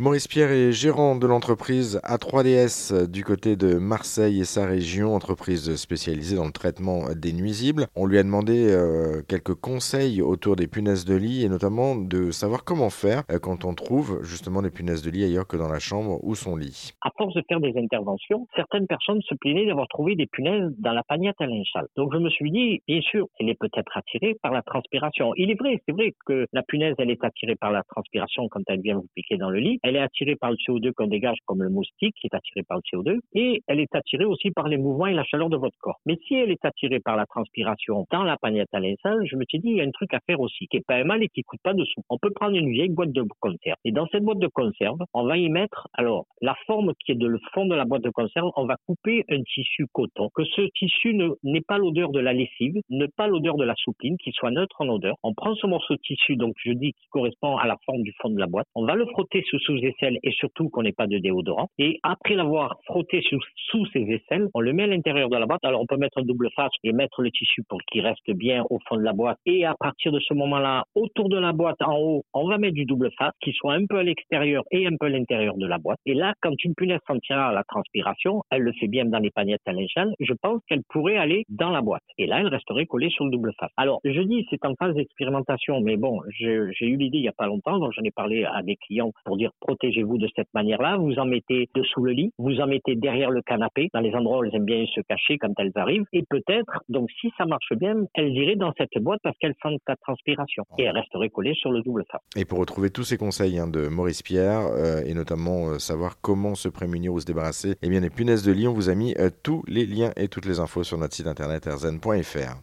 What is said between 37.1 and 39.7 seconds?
la transpiration dans la pagnette à linceul, je me suis dit